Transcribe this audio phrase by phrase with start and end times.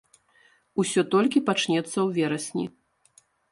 [0.83, 2.65] Усё толькі пачнецца ў верасні.